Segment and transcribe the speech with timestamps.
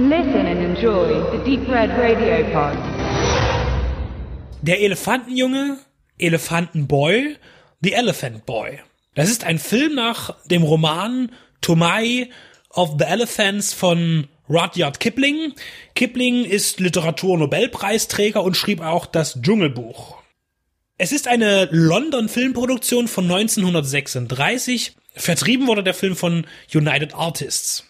[0.00, 2.78] Listen and enjoy the Deep Red Radio Pod.
[4.62, 5.78] Der Elefantenjunge,
[6.20, 7.34] Elefantenboy,
[7.80, 8.78] The Elephant Boy.
[9.16, 11.32] Das ist ein Film nach dem Roman
[11.62, 12.30] Tomai
[12.70, 15.54] of the Elephants von Rudyard Kipling.
[15.96, 20.22] Kipling ist Literaturnobelpreisträger und schrieb auch das Dschungelbuch.
[20.96, 24.92] Es ist eine London-Filmproduktion von 1936.
[25.16, 27.87] Vertrieben wurde der Film von United Artists.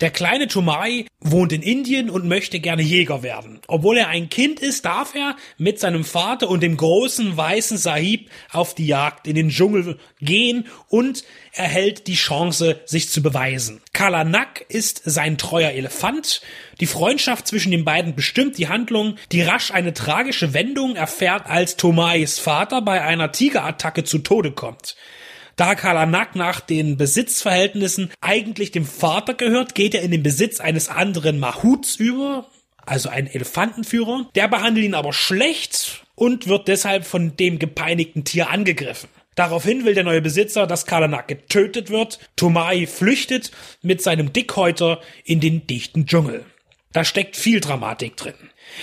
[0.00, 3.60] Der kleine Tomai wohnt in Indien und möchte gerne Jäger werden.
[3.68, 8.28] Obwohl er ein Kind ist, darf er mit seinem Vater und dem großen weißen Sahib
[8.50, 13.80] auf die Jagd in den Dschungel gehen und erhält die Chance, sich zu beweisen.
[13.92, 16.42] Kalanak ist sein treuer Elefant.
[16.80, 21.76] Die Freundschaft zwischen den beiden bestimmt die Handlung, die rasch eine tragische Wendung erfährt, als
[21.76, 24.96] Tomais Vater bei einer Tigerattacke zu Tode kommt.
[25.56, 30.88] Da Kalanak nach den Besitzverhältnissen eigentlich dem Vater gehört, geht er in den Besitz eines
[30.88, 32.46] anderen Mahuts über,
[32.84, 34.28] also ein Elefantenführer.
[34.34, 39.08] Der behandelt ihn aber schlecht und wird deshalb von dem gepeinigten Tier angegriffen.
[39.36, 42.20] Daraufhin will der neue Besitzer, dass Kalanak getötet wird.
[42.36, 43.50] Tomai flüchtet
[43.82, 46.44] mit seinem Dickhäuter in den dichten Dschungel.
[46.92, 48.34] Da steckt viel Dramatik drin.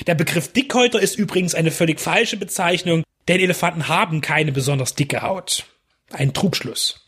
[0.08, 5.22] Der Begriff Dickhäuter ist übrigens eine völlig falsche Bezeichnung, denn Elefanten haben keine besonders dicke
[5.22, 5.66] Haut.
[6.12, 7.02] Ein Trugschluss.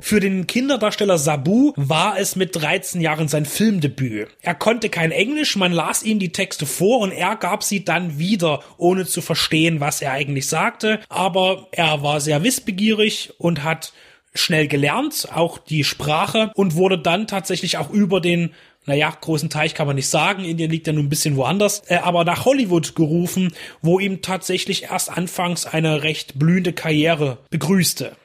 [0.00, 4.28] Für den Kinderdarsteller Sabu war es mit 13 Jahren sein Filmdebüt.
[4.40, 8.18] Er konnte kein Englisch, man las ihm die Texte vor und er gab sie dann
[8.18, 11.00] wieder, ohne zu verstehen, was er eigentlich sagte.
[11.08, 13.92] Aber er war sehr wissbegierig und hat
[14.34, 18.52] schnell gelernt, auch die Sprache und wurde dann tatsächlich auch über den
[18.84, 21.96] naja, großen Teich kann man nicht sagen, Indien liegt ja nun ein bisschen woanders, äh,
[21.96, 28.16] aber nach Hollywood gerufen, wo ihm tatsächlich erst anfangs eine recht blühende Karriere begrüßte.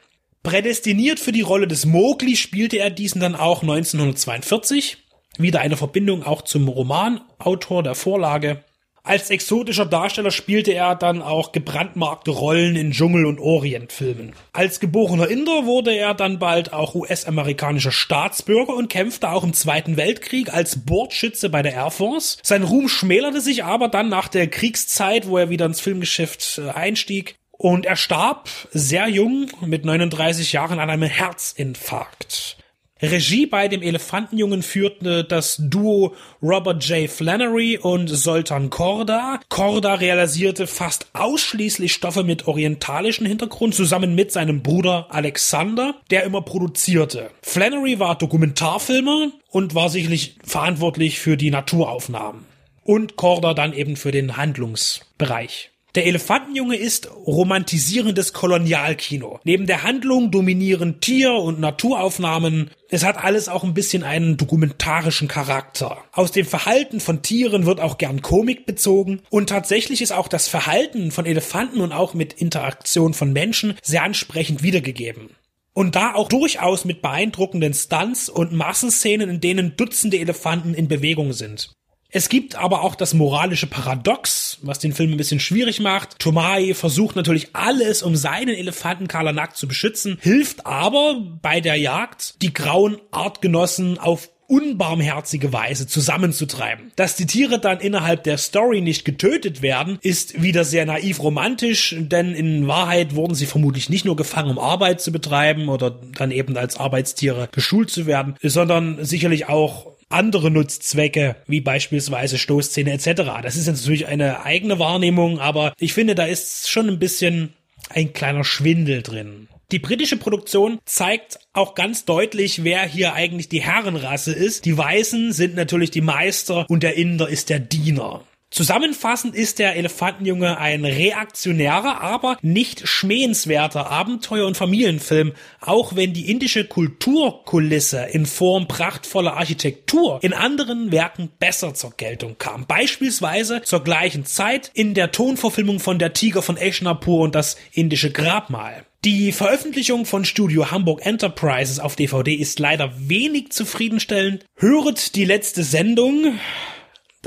[0.41, 4.97] Prädestiniert für die Rolle des Mowgli spielte er diesen dann auch 1942.
[5.37, 8.63] Wieder eine Verbindung auch zum Romanautor der Vorlage.
[9.07, 14.33] Als exotischer Darsteller spielte er dann auch gebrandmarkte Rollen in Dschungel- und Orientfilmen.
[14.51, 19.95] Als geborener Inder wurde er dann bald auch US-amerikanischer Staatsbürger und kämpfte auch im Zweiten
[19.95, 22.37] Weltkrieg als Bordschütze bei der Air Force.
[22.43, 26.71] Sein Ruhm schmälerte sich aber dann nach der Kriegszeit, wo er wieder ins Filmgeschäft äh,
[26.71, 27.35] einstieg.
[27.51, 32.57] Und er starb sehr jung mit 39 Jahren an einem Herzinfarkt.
[33.01, 37.09] Regie bei dem Elefantenjungen führte das Duo Robert J.
[37.09, 39.39] Flannery und Soltan Korda.
[39.49, 46.41] Korda realisierte fast ausschließlich Stoffe mit orientalischem Hintergrund zusammen mit seinem Bruder Alexander, der immer
[46.41, 47.29] produzierte.
[47.41, 52.45] Flannery war Dokumentarfilmer und war sicherlich verantwortlich für die Naturaufnahmen.
[52.83, 55.71] Und Korda dann eben für den Handlungsbereich.
[55.97, 59.39] Der Elefantenjunge ist romantisierendes Kolonialkino.
[59.43, 62.69] Neben der Handlung dominieren Tier- und Naturaufnahmen.
[62.87, 65.97] Es hat alles auch ein bisschen einen dokumentarischen Charakter.
[66.11, 69.23] Aus dem Verhalten von Tieren wird auch gern Komik bezogen.
[69.31, 74.03] Und tatsächlich ist auch das Verhalten von Elefanten und auch mit Interaktion von Menschen sehr
[74.03, 75.31] ansprechend wiedergegeben.
[75.73, 81.33] Und da auch durchaus mit beeindruckenden Stunts und Massenszenen, in denen Dutzende Elefanten in Bewegung
[81.33, 81.71] sind.
[82.09, 86.19] Es gibt aber auch das moralische Paradox, was den Film ein bisschen schwierig macht.
[86.19, 92.41] Tomai versucht natürlich alles, um seinen Elefanten Kalanak zu beschützen, hilft aber bei der Jagd,
[92.41, 96.91] die grauen Artgenossen auf unbarmherzige Weise zusammenzutreiben.
[96.95, 101.95] Dass die Tiere dann innerhalb der Story nicht getötet werden, ist wieder sehr naiv romantisch,
[101.97, 106.31] denn in Wahrheit wurden sie vermutlich nicht nur gefangen, um Arbeit zu betreiben oder dann
[106.31, 113.23] eben als Arbeitstiere geschult zu werden, sondern sicherlich auch andere Nutzzwecke, wie beispielsweise Stoßzähne etc.
[113.41, 117.53] Das ist natürlich eine eigene Wahrnehmung, aber ich finde, da ist schon ein bisschen
[117.89, 119.47] ein kleiner Schwindel drin.
[119.71, 124.63] Die britische Produktion zeigt auch ganz deutlich, wer hier eigentlich die Herrenrasse ist.
[124.63, 128.23] Die Weißen sind natürlich die Meister und der Inder ist der Diener.
[128.49, 136.31] Zusammenfassend ist der Elefantenjunge ein reaktionärer, aber nicht schmähenswerter Abenteuer- und Familienfilm, auch wenn die
[136.31, 142.65] indische Kulturkulisse in Form prachtvoller Architektur in anderen Werken besser zur Geltung kam.
[142.65, 148.11] Beispielsweise zur gleichen Zeit in der Tonverfilmung von Der Tiger von Eshnapur und das indische
[148.11, 148.85] Grabmal.
[149.03, 154.45] Die Veröffentlichung von Studio Hamburg Enterprises auf DVD ist leider wenig zufriedenstellend.
[154.55, 156.39] Höret die letzte Sendung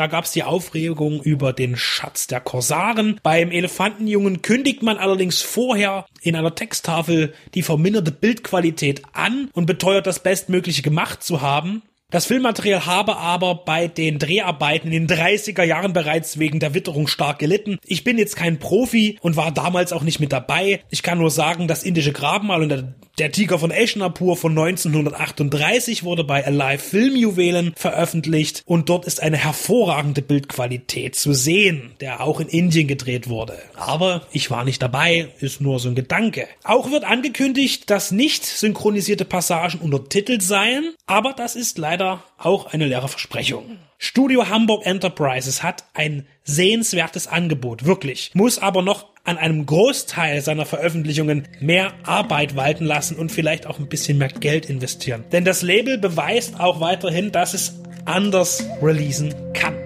[0.01, 3.21] da gab's die Aufregung über den Schatz der Korsaren.
[3.23, 10.07] Beim Elefantenjungen kündigt man allerdings vorher in einer Texttafel die verminderte Bildqualität an und beteuert
[10.07, 11.83] das Bestmögliche gemacht zu haben.
[12.11, 17.07] Das Filmmaterial habe aber bei den Dreharbeiten in den 30er Jahren bereits wegen der Witterung
[17.07, 17.79] stark gelitten.
[17.85, 20.81] Ich bin jetzt kein Profi und war damals auch nicht mit dabei.
[20.89, 26.05] Ich kann nur sagen, das indische Grabmal und der Der Tiger von Eschnapur von 1938
[26.05, 32.41] wurde bei Alive Filmjuwelen veröffentlicht und dort ist eine hervorragende Bildqualität zu sehen, der auch
[32.41, 33.59] in Indien gedreht wurde.
[33.77, 36.49] Aber ich war nicht dabei, ist nur so ein Gedanke.
[36.65, 42.87] Auch wird angekündigt, dass nicht synchronisierte Passagen untertitelt seien, aber das ist leider auch eine
[42.87, 43.77] leere Versprechung.
[43.99, 50.67] Studio Hamburg Enterprises hat ein sehenswertes Angebot, wirklich, muss aber noch an einem Großteil seiner
[50.67, 55.25] Veröffentlichungen mehr Arbeit walten lassen und vielleicht auch ein bisschen mehr Geld investieren.
[55.33, 59.80] Denn das Label beweist auch weiterhin, dass es anders releasen kann.